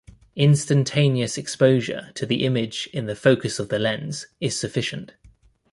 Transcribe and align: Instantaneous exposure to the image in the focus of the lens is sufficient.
Instantaneous 0.35 1.37
exposure 1.37 2.09
to 2.15 2.25
the 2.25 2.43
image 2.43 2.89
in 2.91 3.05
the 3.05 3.15
focus 3.15 3.59
of 3.59 3.69
the 3.69 3.77
lens 3.77 4.25
is 4.39 4.59
sufficient. 4.59 5.13